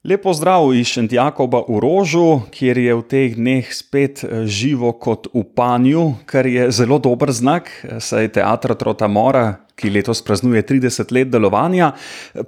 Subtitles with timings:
[0.00, 5.28] Lepo zdrav iz Šentjakoba v Rožu, kjer je v teh dneh spet eh, živo kot
[5.34, 7.68] v Panju, kar je zelo dober znak,
[8.00, 11.92] saj teatra Trota Mora, ki letos praznuje 30 let delovanja,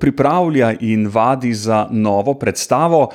[0.00, 3.12] pripravlja in vadi za novo predstavo.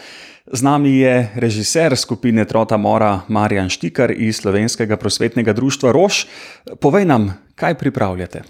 [0.54, 6.30] Z nami je režiser skupine Trota Mora Marjan Štikar iz Slovenskega prosvetnega društva Rož.
[6.78, 8.46] Povej nam, kaj pripravljate?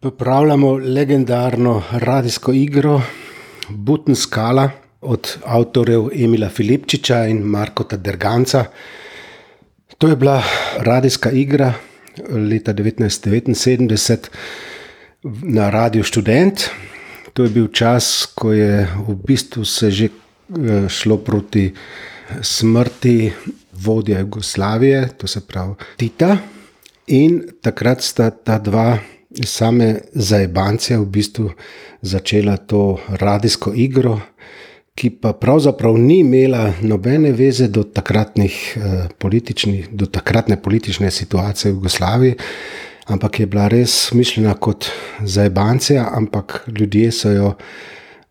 [0.00, 3.00] Pripravljamo legendarno radijsko igro.
[3.68, 4.70] Butn skala
[5.00, 8.64] od avtorjev Emila Filipčiča in Markota Derganca.
[9.98, 10.42] To je bila
[10.78, 11.74] radijska igra
[12.28, 14.18] leta 1979
[15.42, 16.60] na Radio Student.
[17.32, 21.72] To je bil čas, ko je v bistvu se že eh, šlo proti
[22.42, 23.32] smrti
[23.72, 26.36] vodja Jugoslavije, to se pravi Tita.
[27.06, 28.98] In takrat sta ta dva
[29.44, 31.50] same zajebancija v bistvu
[32.02, 34.20] začela to radijsko igro,
[34.94, 39.08] ki pa pravzaprav ni imela nobene veze do, eh,
[39.90, 42.34] do takratne politične situacije v Jugoslaviji,
[43.06, 44.86] ampak je bila res mišljena kot
[45.24, 47.54] zajebancija, ampak ljudje so jo.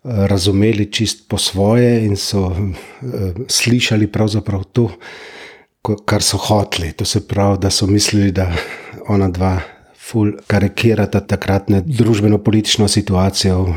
[0.04, 2.56] Eh, razumeli čist po svoje in so uh,
[3.48, 4.90] slišali pravzaprav to,
[6.06, 6.92] kar so hoteli.
[6.94, 8.52] To se pravi, da so mislili, da
[9.08, 9.60] ona dva
[10.12, 13.76] ful karikirata takratne družbeno-politično situacijo v,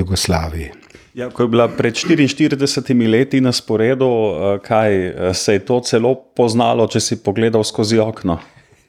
[0.00, 0.72] Jugoslaviji.
[1.14, 5.80] Ja, ko je bila pred 44 leti na sporedu, eh, kaj eh, se je to
[5.80, 8.38] celo poznalo, če si pogledal skozi okno?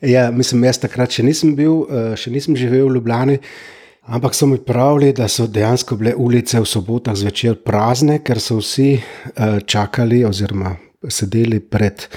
[0.01, 3.39] Ja, mislim, jaz takrat še nisem bil, eh, še nisem živel v Ljubljani.
[4.11, 8.57] Ampak so mi pravili, da so dejansko bile ulice v sobotah zvečer prazne, ker so
[8.57, 8.95] vsi
[9.69, 10.73] čakali oziroma
[11.05, 12.07] sedeli pred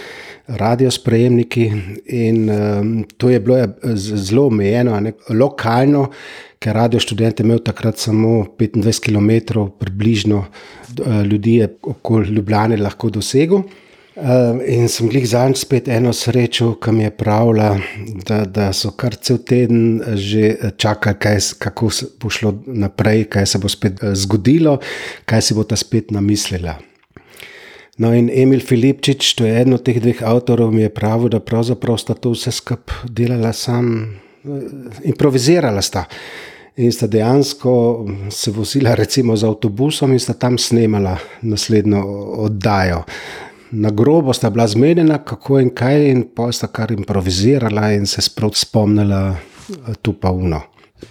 [0.47, 1.73] radiosprejemniki.
[2.07, 5.01] In um, to je bilo zelo omejeno,
[5.31, 6.09] lokalno,
[6.59, 10.45] ker radio študent je imel takrat samo 25 km, približno
[11.31, 13.63] ljudi je okoli Ljubljana lahko dosegel.
[14.15, 17.73] Uh, in sem jih zadnjič spet eno srečo, ki mi je pravila,
[18.29, 21.91] da, da so kar cel teden že čakali, kaj, kako
[22.23, 24.79] bo šlo naprej, kaj se bo spet zgodilo,
[25.27, 26.77] kaj si bo ta spet namislila.
[27.97, 31.39] No, in Emil Filipčič, to je eden od teh dveh avtorov, mi je pravil, da
[31.39, 34.49] pravzaprav sta to vse skupaj delala sam, eh,
[35.05, 36.05] improvizirala sta.
[36.77, 42.03] In sta dejansko se vozila recimo z avtobusom in sta tam snemala naslednjo
[42.51, 43.05] oddajo.
[43.71, 48.23] Na grobo sta bila zmedena, kako in kaj, in pa sta kar improvizirala in se
[48.23, 50.61] sprot spomnila eh, tu pa uno.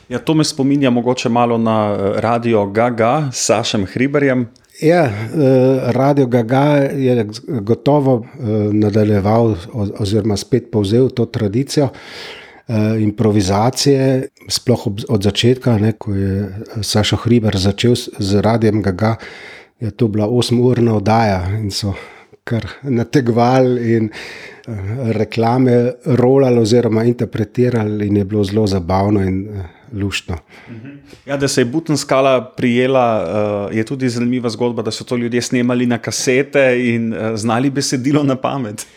[0.10, 4.50] Ja, to me spominja mogoče malo na eh, radio Gaga s Sašem Hriberjem.
[4.82, 9.56] Ja, eh, Radio Gaga je gotovo eh, nadaljeval
[10.00, 11.90] oziroma spet povzel to tradicijo
[12.68, 16.50] eh, improvizacije, sploh od začetka, ne, ko je
[16.82, 19.16] Sašo Hriber začel z Radijem Gaga,
[19.80, 21.94] je to bila 8-urna oddaja in so
[22.44, 24.10] kar nategovali in
[25.12, 29.48] reklame rolali oziroma interpretirali in je bilo zelo zabavno in
[29.94, 30.38] luštno.
[31.26, 33.26] Ja, da se je Button skala prijela,
[33.70, 37.70] uh, je tudi zanimiva zgodba, da so to ljudje snemali na kasete in uh, znali
[37.70, 38.88] besedilo na pamet.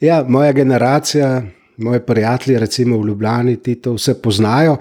[0.00, 1.42] Ja, moja generacija,
[1.76, 4.76] moji prijatelji, recimo v Ljubljani, ti to vse poznajo.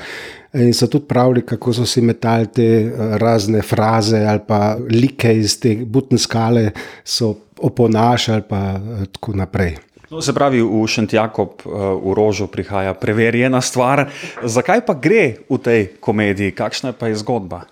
[0.53, 5.35] In so tudi pravili, kako so si metali te eh, razne fraze ali pa like
[5.37, 6.71] iz te butne skale,
[7.03, 8.79] so oponašali, pa
[9.11, 9.75] tako naprej.
[10.09, 11.69] No, se pravi, v Šentjakob eh,
[12.01, 14.07] v Rožu prihaja preverjena stvar.
[14.41, 17.67] Zakaj pa gre v tej komediji, kakšna pa je zgodba?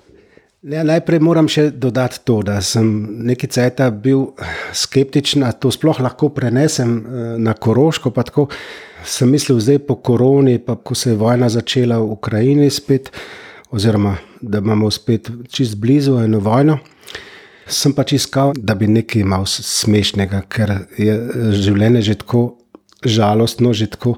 [0.62, 2.86] Ja, najprej moram še dodati to, da sem
[3.26, 4.36] nekaj časa bil
[4.76, 8.14] skeptičen, da to sploh lahko prenesem eh, na Koroško.
[9.08, 13.10] Sem mislil, zdaj po koroni, pa ko se je vojna začela v Ukrajini, spet,
[13.74, 16.78] oziroma da imamo spet čist blizu eno vojno
[17.68, 21.18] sem pač iskal, da bi nekaj imel smešnega, ker je
[21.58, 22.44] življenje že tako
[23.04, 24.18] žalostno, že tako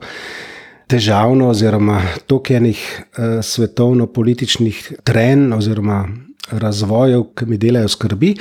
[0.90, 6.04] težavno, oziroma toliko enih uh, svetovno-političnih trenj oziroma
[6.50, 8.34] razvojev, ki mi delajo skrbi.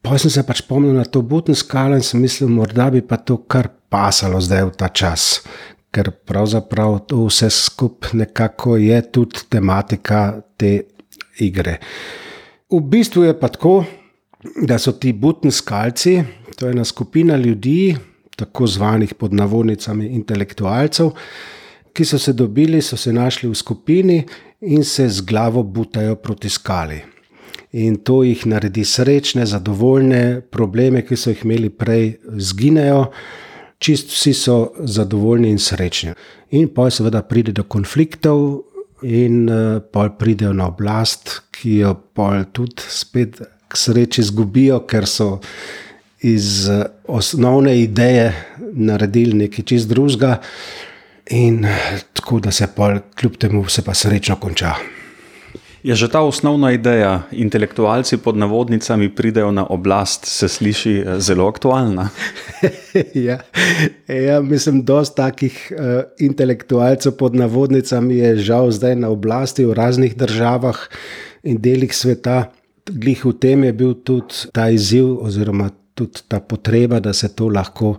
[0.00, 3.18] Pa sem se pač spomnil na to butno skalo in sem mislil, morda bi pa
[3.18, 5.42] to kar pasalo zdaj v ta čas.
[5.90, 10.86] Ker pravzaprav to vse skupaj nekako je tudi tematika te
[11.42, 11.80] igre.
[12.70, 13.82] V bistvu je pa tako,
[14.66, 16.22] da so ti butni skalci,
[16.56, 17.96] to je ena skupina ljudi,
[18.36, 21.10] tako zvanih pod navodnicami intelektualcev,
[21.92, 24.22] ki so se dobili, so se našli v skupini
[24.60, 27.00] in se z glavo butajo proti skali.
[27.72, 33.10] In to jih naredi srečne, zadovoljne, probleme, ki so jih imeli prej, zginejo,
[33.78, 36.14] čist vsi so zadovoljni in srečni.
[36.50, 38.64] In pa seveda pride do konfliktov,
[39.02, 43.40] in uh, pol pridejo na oblast, ki jo pol tudi spet
[43.70, 45.38] k sreči izgubijo, ker so
[46.26, 48.34] iz uh, osnovne ideje
[48.74, 50.40] naredili nekaj čist drugega,
[51.30, 51.66] in
[52.12, 54.74] tako da se pol kljub temu vse pa srečno konča.
[55.80, 61.48] Je že ta osnovna ideja, intelektualci pod navodnicami pridejo na oblast, se sliši eh, zelo
[61.48, 62.08] aktualna.
[63.14, 63.38] ja.
[64.08, 69.72] ja, mislim, da dosta takih uh, intelektualcev pod navodnicami je žal zdaj na oblasti v
[69.72, 70.76] raznih državah
[71.42, 72.52] in delih sveta.
[72.90, 77.48] Glih v tem je bil tudi ta izziv, oziroma tudi ta potreba, da se to
[77.48, 77.98] lahko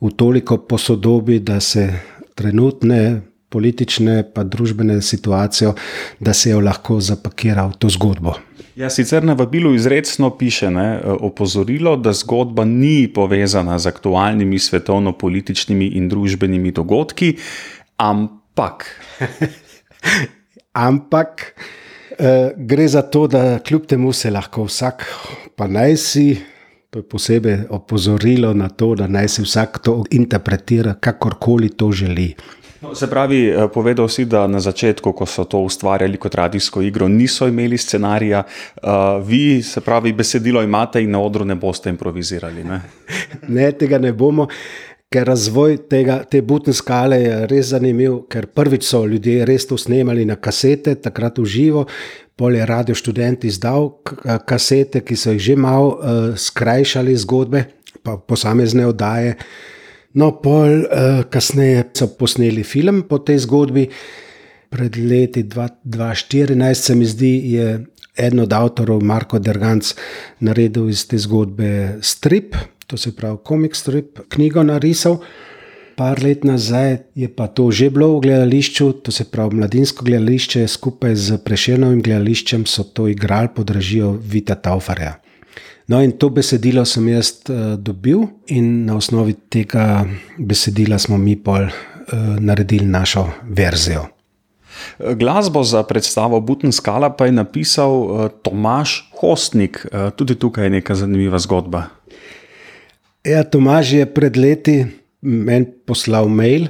[0.00, 1.88] v toliko posodobi, da se
[2.34, 5.72] trenutne politične in družbene situacije,
[6.20, 8.34] da se jo lahko zapakira v to zgodbo.
[8.74, 15.92] Ja, sicer na vabilu izredno piše ne, opozorilo, da zgodba ni povezana z aktualnimi svetovno-političnimi
[15.94, 17.36] in družbenimi dogodki,
[18.02, 18.88] ampak.
[20.88, 21.54] ampak
[22.56, 25.06] gre za to, da kljub temu se lahko vsak,
[25.56, 26.26] pa naj si.
[26.94, 32.28] Posebej opozorilo na to, da naj se vsak to interpretira, kakorkoli to želi.
[32.84, 36.82] No, se pravi, eh, povedal si, da na začetku, ko so to ustvarjali kot radijsko
[36.82, 38.90] igro, niso imeli scenarija, uh,
[39.24, 42.64] vi, se pravi, besedilo imate in na odru ne boste improvizirali.
[42.64, 42.80] Ne,
[43.48, 44.48] ne tega ne bomo.
[45.14, 49.78] Ker razvoj tega, te butne skale je res zanimiv, ker prvič so ljudje res to
[49.78, 51.84] snemali na kasete, takrat v živo,
[52.34, 53.92] pol je radio študent izdal
[54.48, 57.62] kasete, ki so jih že malo uh, skrajšali zgodbe,
[58.02, 59.36] pa posamezne oddaje.
[60.18, 63.86] No, pol uh, kasneje so posneli film po tej zgodbi.
[64.74, 67.68] Pred leti 2014, se mi zdi, je
[68.18, 69.94] eden od avtorov, Marko Derganc,
[70.42, 75.18] naredil iz te zgodbe strip, to se pravi komik strip, knjigo narisal.
[75.96, 80.66] Par let nazaj je pa to že bilo v gledališču, to se pravi mladinsko gledališče,
[80.68, 85.20] skupaj z Prešenovim gledališčem so to igrali pod režijo Vita Taufarja.
[85.86, 90.06] No, in to besedilo sem jaz uh, dobil, in na osnovi tega
[90.38, 91.72] besedila smo mi pol uh,
[92.40, 94.08] naredili našo verzijo.
[94.98, 100.70] Glasbo za predstavo Button Skala pa je napisal uh, Tomaš Hostnik, uh, tudi tukaj je
[100.70, 101.84] neka zanimiva zgodba.
[103.24, 104.82] Ja, Tomaž je pred leti
[105.24, 106.66] meni poslal mail,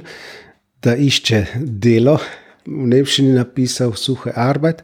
[0.79, 2.13] da išče delo,
[2.63, 4.79] v Nemčiji napisal suhe arbeit.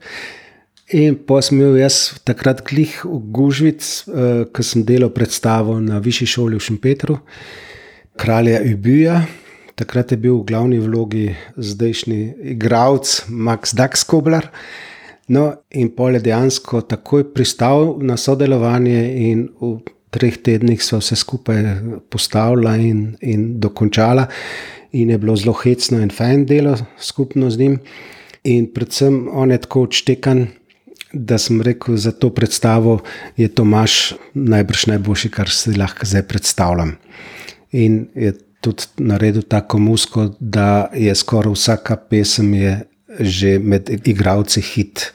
[0.91, 6.59] In imel jaz takrat klih v Gužvic, uh, ko sem delal predstavo na Višji šoli
[6.59, 7.17] v Šempetru,
[8.19, 9.21] kralja Ubija.
[9.79, 14.51] Takrat je bil v glavni vlogi zdajšnji igralec Max Daxkobler.
[15.31, 21.15] No, in pol je dejansko takoj pristal na sodelovanje, in v treh tednih so vse
[21.15, 21.63] skupaj
[22.09, 24.27] postavila in, in dokončala,
[24.91, 27.79] in je bilo zelo hecno in fajn delo skupno z njim.
[28.43, 30.47] In predvsem on je tako odštekan
[31.13, 32.99] da sem rekel, za to predstavo
[33.37, 36.95] je Tomaš najbrž najboljši, kar si lahko zdaj predstavljam.
[37.71, 42.81] In je tudi naredil tako musko, da je skoraj vsaka pesem je
[43.19, 45.11] že med igravci hit,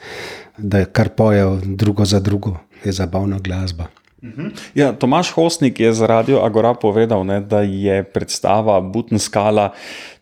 [0.57, 3.87] da je kar pojejo drugo za drugo, je zabavna glasba.
[4.23, 4.47] Mhm.
[4.75, 9.73] Ja, Tomaš Hosnik je za Radio Agora povedal, ne, da je predstava Butn Skala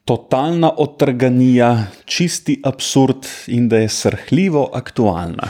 [0.05, 5.49] totalna otrganija, čisti absurd in da je srhljivo aktualna.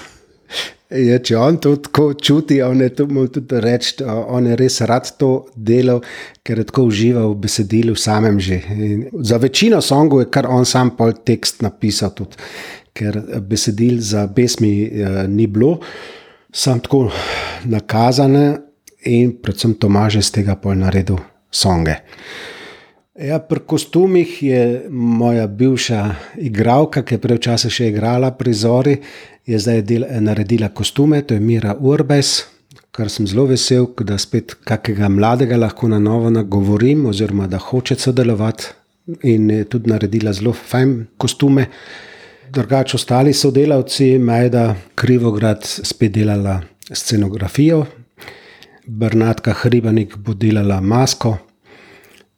[0.89, 5.47] Je, če on to tako čuti, on je tudi reči, on je res rad to
[5.55, 6.03] delal,
[6.45, 8.61] ker je tako užival v besedilu samem že.
[8.69, 12.37] In za večino songov je kar on sam pol tekst napisal, tudi,
[12.93, 15.79] ker besedil za pesmi eh, ni bilo,
[16.55, 17.11] sam tako
[17.63, 18.57] nakazane
[19.05, 21.19] in predvsem Tomaž iz tega pol naredil
[21.51, 21.95] songe.
[23.15, 25.99] Ja, pri kostumih je moja bivša
[26.37, 28.97] igralka, ki je prej včasih še igrala prizori,
[29.47, 32.33] je zdaj del, naredila kostume, to je Mira Urbes,
[32.95, 37.95] kar sem zelo vesel, da spet kakega mladega lahko na novo nagovorim, oziroma da hoče
[37.99, 38.71] sodelovati
[39.23, 41.67] in je tudi naredila zelo fajn kostume.
[42.55, 47.81] Drugač, ostali sodelavci, Majda Krivograd, spet delala scenografijo,
[48.87, 51.33] Brnatka Hribanik bo delala masko.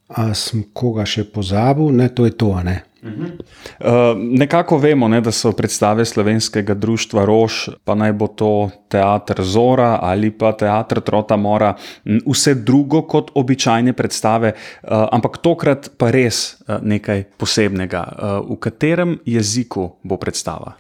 [0.10, 2.50] A sem koga še pozabil, ne, to je to.
[2.66, 2.80] Ne.
[3.08, 9.44] Uh, nekako vemo, ne, da so predstave slovenskega društva Rož, pa naj bo to teater
[9.44, 11.74] Zora ali pa teater Trota Mora,
[12.06, 18.04] vse drugo kot običajne predstave, uh, ampak tokrat pa res uh, nekaj posebnega.
[18.04, 20.78] Uh, v katerem jeziku bo predstava?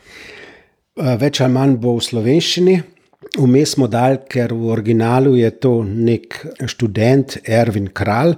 [0.97, 2.77] Več ali manj bo v slovenščini.
[3.37, 6.37] Vmes smo dal, ker v originalu je to nek
[6.69, 8.37] študent Erwin Kralj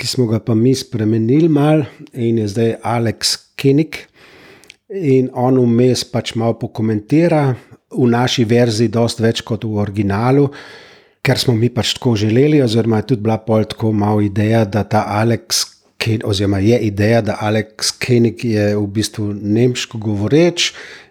[0.00, 4.06] ki smo ga pa mi spremenili malo in je zdaj Alex Kenik.
[4.90, 7.54] in on vmes pač malo pokomentira,
[7.94, 10.48] v naši verziji, dosta več kot v originalu,
[11.22, 14.84] ker smo mi pač tako želeli, oziroma je tudi bila pol tako malo ideja, da
[14.84, 15.66] ta Alex.
[16.24, 20.70] Oziroma, je ideja, da Alex Koenig je v bistvu nemško govoreč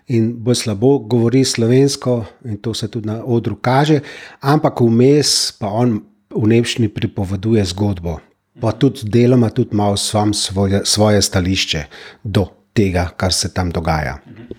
[0.09, 3.99] in bolj slabo govori slovensko, in to se tudi na odru kaže,
[4.41, 5.99] ampak vmes pa on
[6.33, 8.17] v nemščini pripoveduje zgodbo,
[8.61, 11.83] pa tudi deloma tudi malo sam svoje, svoje stališče
[12.23, 14.17] do tega, kar se tam dogaja.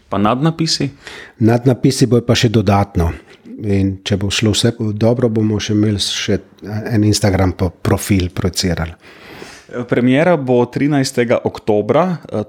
[0.09, 0.90] Pa nadnapisi?
[1.38, 3.12] Nadnapisi bojo pa še dodatno.
[3.61, 7.52] In če bo šlo vse dobro, bomo še imeli še en Instagram
[7.83, 8.97] profil projicirali.
[9.88, 11.37] Premjera bo 13.
[11.45, 12.00] oktober,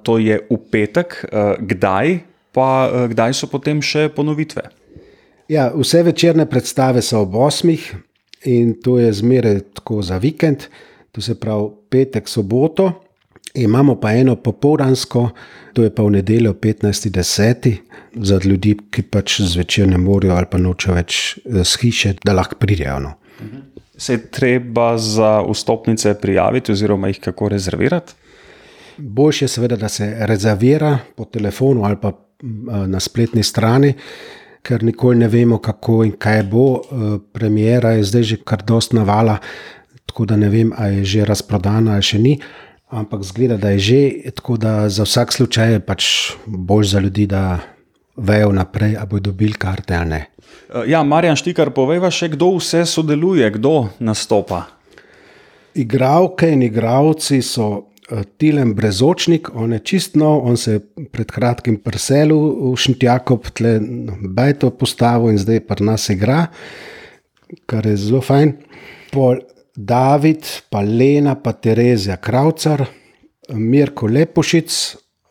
[0.02, 1.20] to je v petek.
[1.60, 2.16] Kdaj,
[2.56, 2.70] pa
[3.12, 4.64] kdaj so potem še ponovitve?
[5.52, 7.76] Ja, vse večerne predstave so ob 8.
[8.46, 10.66] in to je zmeraj tako za vikend,
[11.12, 12.92] to se pravi petek, soboto.
[13.54, 15.30] Imamo pa eno popoldansko,
[15.74, 17.76] to je pa v nedeljo 15.10.
[18.16, 22.56] za ljudi, ki pač zvečer ne morejo ali pa nočejo več z hiše, da lahko
[22.56, 23.00] pridejo.
[23.00, 23.14] No.
[23.98, 28.14] Se je treba za vstopnice prijaviti, oziroma jih kako rezervirati?
[28.98, 32.12] Boljše je, seveda, da se rezervira po telefonu ali pa
[32.88, 33.94] na spletni strani,
[34.62, 36.82] ker nikoli ne vemo, kako in kaj bo.
[37.34, 39.38] Premijera je zdaj že kar dost navala,
[40.12, 42.36] tako da ne vem, ali je že razprodana ali še ni.
[42.92, 44.00] Ampak zgleda, da je že,
[44.36, 46.06] tako da za vsak slučaj je pač
[46.46, 47.62] bolj za ljudi, da
[48.20, 50.22] vejo naprej, ali bodo dobili karte ali ne.
[50.88, 54.66] Ja, Marjan Štikar, povej pa še, kdo vse sodeluje, kdo nastopa.
[55.80, 57.88] Igravke in igravci so
[58.38, 62.36] Tilem Brezočnik, on je čist nov, on se je pred kratkim preselil
[62.72, 63.78] v Šentjakob, tle
[64.20, 66.50] Bajto postavil in zdaj pa nas igra,
[67.72, 68.52] kar je zelo fajn.
[69.16, 69.40] Pol
[69.86, 72.84] David, pa Lena, pa Terezija Kravcar,
[73.58, 74.70] Mirko Lepošic,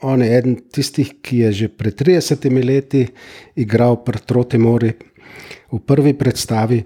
[0.02, 3.04] on je eden tistih, ki je že pred 30 leti
[3.56, 4.92] igral pri Trotemori
[5.70, 6.82] v prvi predstavi,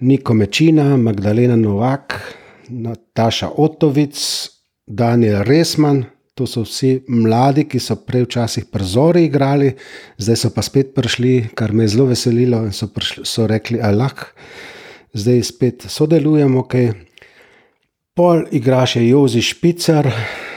[0.00, 2.14] Niko Mečina, Magdalena Novak,
[2.68, 4.18] Nataša Otovic,
[4.86, 6.04] Daniel Resman.
[6.38, 9.72] To so vsi mladi, ki so prej včasih prizori igrali,
[10.22, 12.60] zdaj so pa spet prišli, kar me je zelo veselilo.
[12.70, 14.30] So, prišli, so rekli, da lahko
[15.14, 16.64] zdaj spet sodelujemo.
[16.66, 16.92] Okay.
[18.18, 20.10] Pol igra še Jozi Špicer,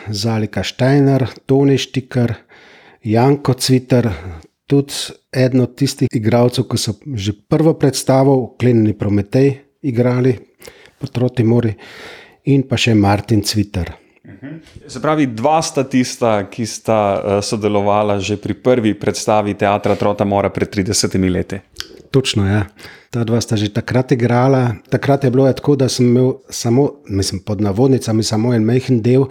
[0.10, 2.34] Zalika Steiner, Toni Štikar,
[3.06, 4.10] Janko Cviter,
[4.66, 9.52] tudi eden od tistih igralcev, ki so že prvo predstavo Klenjeni Prometej
[9.86, 10.34] igrali,
[11.02, 11.74] potroti mori,
[12.50, 13.98] in pa še Martin Cviter.
[14.88, 20.50] Se pravi, dva sta tista, ki sta sodelovala že pri prvi predstavi teatra Trota Mora
[20.50, 21.60] pred 30 leti.
[22.12, 22.66] Točno, ja.
[23.10, 24.76] Ta dva sta že takrat igrala.
[24.90, 29.02] Takrat je bilo je tako, da sem imel samo, mislim, pod navodnicami, samo en majhen
[29.02, 29.26] del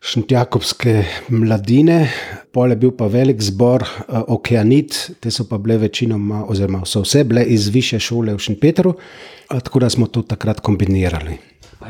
[0.00, 2.08] Šentjakobske mladine,
[2.56, 7.02] pol je bil pa velik zbor uh, Okeanit, te so pa bile večinoma, oziroma so
[7.04, 11.36] vse bile iz više šole v Šentpetru, uh, tako da smo to takrat kombinirali.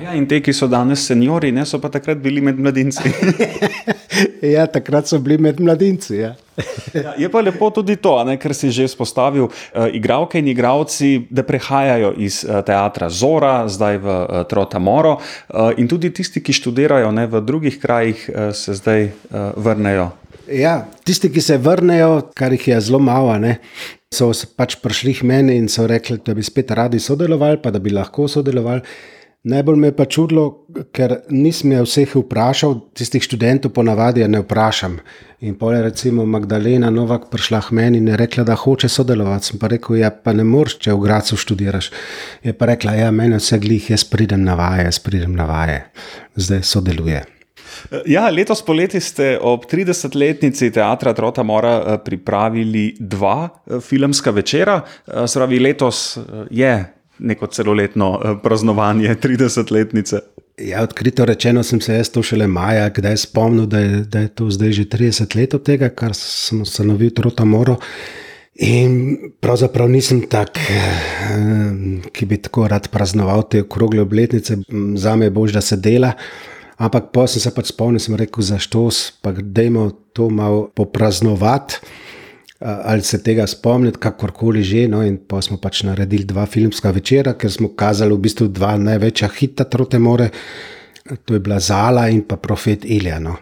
[0.03, 3.11] Ja, in te, ki so danes seniori, ne, so pa takrat bili med mladinci.
[4.57, 6.17] ja, takrat so bili med mladinci.
[6.17, 6.35] Ja.
[7.05, 9.49] ja, je pa lepo tudi to, ne, kar si že izpostavil.
[9.50, 15.19] Uh, igralke in igravci, da prehajajo iz uh, teatra Zora, zdaj v uh, Trota Moro,
[15.19, 20.11] uh, in tudi tisti, ki študirajo ne, v drugih krajih, uh, se zdaj uh, vrnejo.
[20.50, 23.61] Ja, tisti, ki se vrnejo, kar jih je zelo malo, ne,
[24.11, 27.79] so pač prišli k meni in so rekli, da bi spet radi sodelovali, pa da
[27.79, 28.83] bi lahko sodelovali.
[29.40, 34.99] Najbolj me je pa čudilo, ker nisem vseh vprašal, tistih študentov ponavadi ne vprašam.
[35.40, 39.49] In pol je recimo Magdalena Novak prišla k meni in je rekla, da hoče sodelovati.
[39.49, 41.88] Sem pa rekel, ja, pa ne moreš, če v Gracu študiraš.
[42.44, 45.80] Je pa rekla, ja, meni vse glih, jaz pridem na vaje, jaz pridem na vaje.
[46.37, 47.25] Zdaj sodeluje.
[48.12, 53.49] Ja, letos poleti ste ob 30-letnici teatra Trota Mora pripravili dva
[53.80, 54.82] filmska večera.
[55.09, 56.18] Spravi, letos
[56.52, 60.21] je neko celoletno praznovanje 30-letnice.
[60.61, 64.29] Ja, odkrito rečeno, sem se jaz to šele maja, kdaj spomnil, da je, da je
[64.29, 67.79] to zdaj že 30 let od tega, kar sem ustanovil Trota Moro.
[68.61, 70.59] In pravzaprav nisem tak,
[72.12, 74.59] ki bi tako rad praznoval te okrogle obletnice,
[75.00, 76.12] za me bož, da se dela.
[76.77, 81.81] Ampak pa sem se pač spomnil, sem rekel, zaštos, pa dajmo to malo popraznovati
[82.61, 84.88] ali se tega spomniti, kakorkoli že.
[84.88, 88.76] No, in pa smo pač naredili dva filmska večera, ker smo kazali v bistvu dva
[88.76, 90.29] največja hita Trote More,
[91.25, 93.37] to je bila Zala in pa Profet Iljano.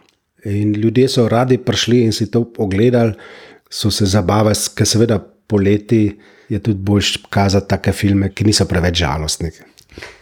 [0.44, 3.14] In ljudje so radi prišli in si to ogledali,
[3.70, 9.02] so se zabavali, ker seveda poleti je tudi boljš kazati take filme, ki niso preveč
[9.02, 9.50] žalostni.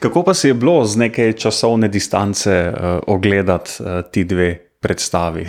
[0.01, 5.47] Kako pa si je bilo z neke časovne distance uh, ogledati uh, ti dve predstavi?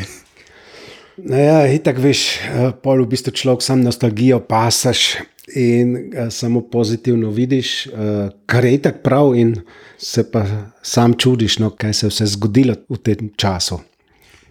[1.17, 6.61] No ja, itak veš, eh, pol v bistvu človek sam nostalgijo pasaš in uh, samo
[6.61, 9.55] pozitivno vidiš, uh, kar je itak prav, in
[9.97, 10.43] se pa
[10.83, 13.79] sam čudiš, no, kaj se je vse zgodilo v tem času.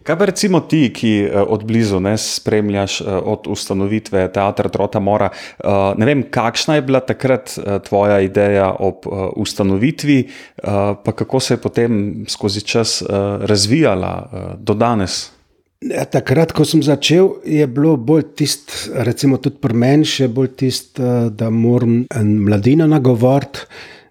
[0.02, 5.28] Kaj pa recimo ti, ki od blizu ne spremljaš od ustanovitve teatra Trota Mora?
[5.98, 7.58] Ne vem, kakšna je bila takrat
[7.88, 9.02] tvoja ideja ob
[9.36, 10.28] ustanovitvi,
[10.62, 13.02] pa kako se je potem skozi čas
[13.42, 14.30] razvijala
[14.62, 15.35] do danes?
[15.84, 18.72] Ja, takrat, ko sem začel, je bilo bolj tisto,
[19.04, 23.66] recimo tudi pri meni, še bolj tisto, eh, da moram mladino nagovoriti,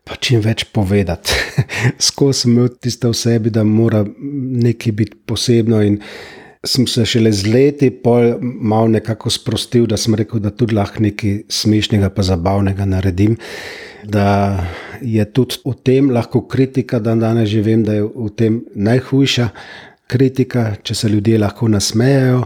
[0.05, 1.34] pa čim več povedati.
[2.07, 5.81] Skozi sem imel tisto v sebi, da mora nekaj biti posebno.
[5.81, 5.98] In
[6.65, 11.01] sem se šele z leti pol malo nekako sprostil, da sem rekel, da tudi lahko
[11.01, 13.39] nekaj smešnega, pa zabavnega naredim.
[14.05, 14.62] Da
[15.01, 19.50] je tudi v tem lahko kritika, da danes že vem, da je v tem najhujša
[20.07, 22.43] kritika, če se ljudje lahko nasmejajo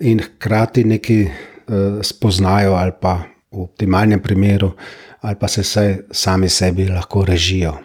[0.00, 3.20] in hkrati nekaj uh, spoznajo, ali pa
[3.50, 4.72] v optimalnem primeru,
[5.20, 7.76] ali pa se vsaj sami sebi lahko režijo.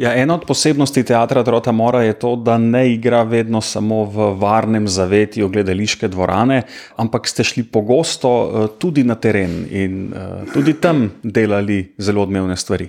[0.00, 4.32] Ja, ena od posebnosti teatra Drota Mora je to, da ne igra vedno samo v
[4.40, 6.62] varnem zavetju gledališke dvorane,
[6.96, 12.56] ampak ste šli pogosto uh, tudi na teren in uh, tudi tam delali zelo odmevne
[12.56, 12.88] stvari.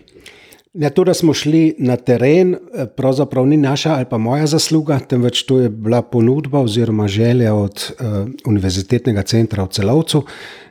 [0.74, 5.00] Ja, to, da smo šli na teren, eh, pravzaprav ni naša ali pa moja zasluga,
[5.00, 10.24] temveč to je bila ponudba oziroma želja od uh, Univerzitetnega centra v Celovcu,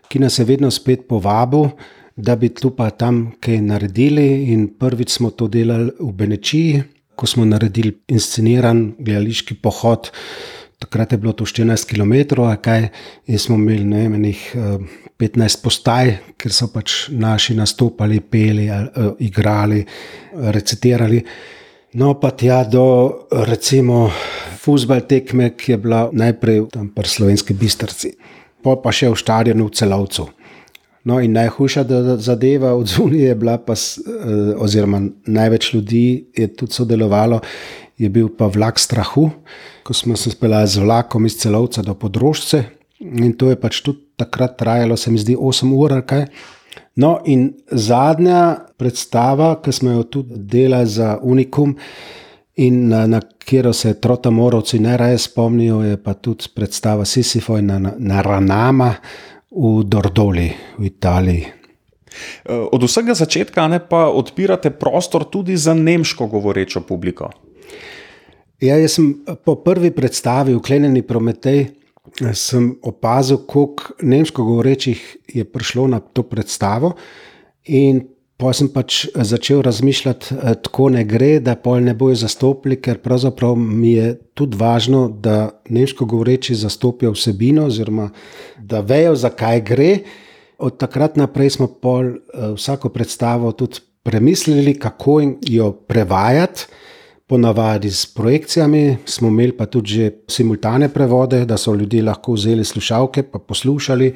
[0.09, 1.69] ki nas je vedno spet povabil,
[2.17, 4.27] da bi tu pa tam kaj naredili.
[4.53, 6.83] In prvič smo to delali v Benečiji,
[7.15, 10.11] ko smo naredili insceniran gledališki pohod.
[10.79, 12.89] Takrat je bilo to 14 km, kaj,
[13.27, 14.83] in smo imeli ne, menih, uh,
[15.19, 19.83] 15 postaj, ker so pač naši nastopali, peli, uh, igrali,
[20.33, 21.23] recitirali.
[22.01, 22.85] No, pa tja do
[23.45, 24.07] recimo
[24.63, 28.15] futbal tekme, ki je bila najprej tam pri slovenski bistrci,
[28.65, 30.29] pa pa še v Štarjenu v celovcu.
[31.05, 31.83] No, in najhujša
[32.23, 36.05] zadeva od zunije je bila, pa, uh, oziroma največ ljudi
[36.37, 37.43] je tudi sodelovalo,
[37.99, 39.31] je bil pa vlak strahu,
[39.83, 42.65] ko smo se speljali z vlakom iz celovca do podrožce.
[43.03, 45.99] In to je pač tudi takrat trajalo, se mi zdi, 8 ur.
[46.07, 46.27] Kaj.
[47.03, 51.75] No, in zadnja predstava, ki smo jo tudi delali za Unikum,
[52.63, 57.79] in na, na katero se trota morovci najraje spomnijo, je pa tudi predstava Sisifoj na,
[57.99, 58.95] na Ranama
[59.51, 61.47] v Dordoli v Italiji.
[62.49, 67.31] Od vsega začetka ne pa odpirate prostor tudi za nemško govorečo publiko.
[68.61, 71.67] Ja, jaz sem po prvi predstavi, Uklenjeni Prometej,
[72.35, 76.93] sem opazil, koliko nemško govorečih je prišlo na to predstavo.
[77.65, 78.03] In
[78.37, 82.99] pa sem pač začel razmišljati, da tako ne gre, da pol ne bojo zastopili, ker
[82.99, 88.11] pravzaprav mi je tudi važno, da nemško govoreči zastopijo vsebino, oziroma
[88.59, 89.93] da vejo, zakaj gre.
[90.59, 96.67] Od takrat naprej smo pol eh, vsako predstavo tudi premislili, kako jo prevajati
[97.33, 102.65] ponavadi s projekcijami, smo imeli pa tudi že simultane prevode, da so ljudje lahko vzeli
[102.65, 104.13] slušalke in poslušali,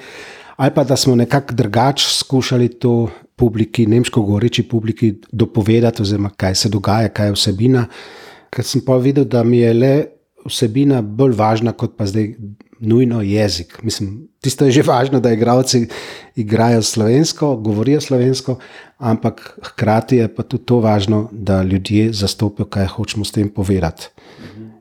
[0.57, 6.55] ali pa da smo nekako drugače skušali to publiki, nemško govoreči publiki, dopovedati, oziroma kaj
[6.55, 7.87] se dogaja, kaj je vsebina.
[8.51, 9.95] Ker sem pa videl, da mi je le
[10.45, 12.35] vsebina bolj važna kot pa zdaj
[12.81, 13.79] nujno jezik.
[13.83, 15.87] Mislim, tisto je že važno, da igravci
[16.37, 18.59] igrajo slovensko, govorijo slovensko,
[18.99, 24.09] ampak hkrati je pa tudi to važno, da ljudje zastopijo, kaj hočemo s tem povedati.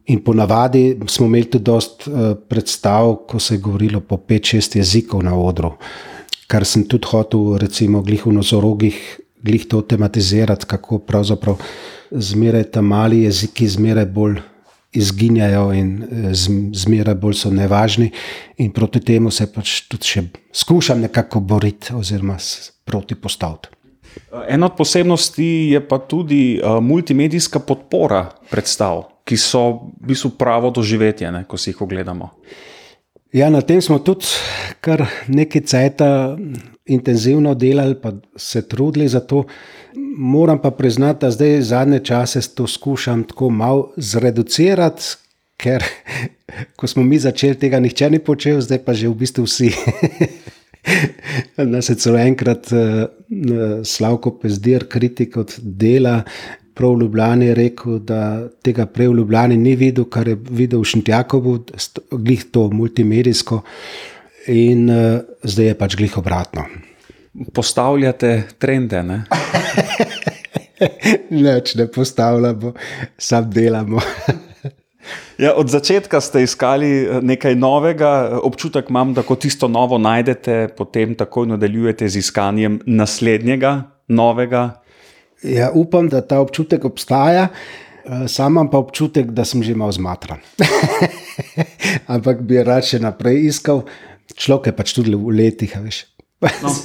[0.06, 5.24] In ponavadi smo imeli tudi dosta uh, predstav, ko se je govorilo po 5-6 jezikov
[5.24, 5.72] na odru,
[6.48, 9.00] kar sem tudi hotel, recimo, glih v nozorogih,
[9.42, 11.58] glih to tematizirati, kako pravzaprav
[12.12, 14.38] zmeraj ta mali jeziki, zmeraj bolj
[14.96, 16.34] izginjajo in eh,
[16.74, 18.12] zmeraj bolj so nevažni,
[18.58, 22.38] in proti temu se pač tudi še skušam nekako boriti oziroma
[22.86, 23.76] proti postaviti.
[24.48, 29.66] Ena od posebnosti je pa tudi uh, multimedijska podpora predstav, ki so
[30.00, 32.30] v bistvu pravo doživetje, ne, ko si jih ogledamo.
[33.36, 34.30] Ja, na tem smo tudi
[34.80, 36.10] kar nekaj časa
[36.86, 39.44] intenzivno delali, pa se trudili za to.
[40.18, 45.04] Moram pa priznati, da zdaj zadnje čase to skušam tako malo zreducirati,
[45.58, 45.84] ker
[46.78, 49.72] ko smo mi začeli, tega nihče ni počel, zdaj pa že v bistvu vsi.
[51.74, 53.08] Nas je celo enkrat uh,
[53.84, 56.22] Slavko Pezdir, kritik od dela,
[56.76, 60.92] prav v Ljubljani rekel, da tega prej v Ljubljani ni videl, kar je videl v
[60.92, 61.60] Šentjakovu,
[62.12, 63.62] glih to multimedijsko,
[64.52, 66.68] in uh, zdaj je pač glih obratno
[67.54, 69.04] postavljate trende.
[69.04, 69.24] Ne?
[71.46, 72.74] Neč ne postavljamo,
[73.18, 74.02] samo delamo.
[75.38, 80.70] Ja, od začetka ste iskali eh, nekaj novega, občutek imam, da ko tisto novo najdete,
[80.78, 84.82] potem takoj nadaljujete z iskanjem naslednjega, novega.
[85.44, 89.92] Ja, upam, da ta občutek obstaja, eh, sam imam pa občutek, da sem že malo
[89.92, 90.40] zmatran.
[92.16, 93.84] Ampak bi rad še naprej iskal,
[94.34, 96.06] človek je pač tudi v letih, veš.
[96.64, 96.70] No.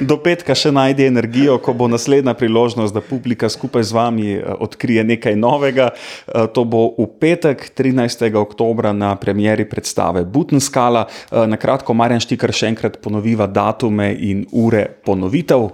[0.00, 4.42] Do petka še najde energijo, ko bo naslednja priložnost, da publika skupaj z vami eh,
[4.42, 5.90] odkrije nekaj novega.
[5.92, 8.28] Eh, to bo v petek, 13.
[8.38, 11.06] oktober, na premjeri predstave Butenskala.
[11.06, 15.68] Eh, na kratko, Marjan Štikar še enkrat ponoviva datume in ure ponovitev.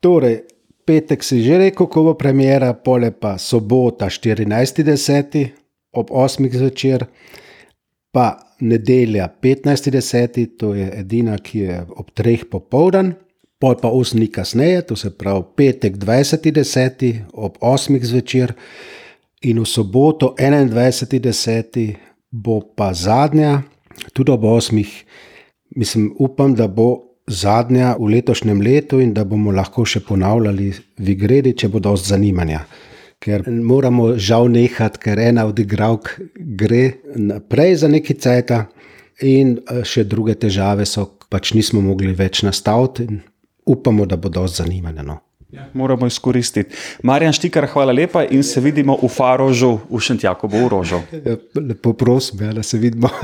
[0.00, 0.40] Torej,
[0.88, 5.50] petek si že rekel, ko bo premjera, pole pa sobota 14.10.
[5.92, 6.46] ob 8.
[6.48, 7.04] zvečer,
[8.12, 12.44] pa nedelja 15.10., to je edina, ki je ob 3.
[12.50, 13.14] popoldan
[13.60, 17.20] pol pa 8 dni kasneje, to se pravi petek 20.10.
[17.32, 18.00] ob 8.
[18.02, 18.54] zvečer
[19.42, 21.94] in v soboto 21.10.
[22.30, 23.62] bo pa zadnja,
[24.12, 24.86] tudi ob 8.
[25.76, 31.08] Mislim, upam, da bo zadnja v letošnjem letu in da bomo lahko še ponavljali v
[31.12, 32.64] igri, če bo dovolj zanimanja.
[33.20, 38.52] Ker moramo žal nehati, ker ena od igralk gre naprej za neki cajt,
[39.20, 43.06] in eh, še druge težave so, pač nismo mogli več nastaviti
[43.70, 45.04] upamo, da bo dosti zanimanja.
[45.06, 45.20] No.
[45.50, 46.76] Ja, moramo izkoristiti.
[47.06, 51.00] Marjan Štikar, hvala lepa in se vidimo v Farožu, v Šentjakobu, v Rožu.
[51.26, 53.10] Ja, lepo prosim, ja, da se vidimo.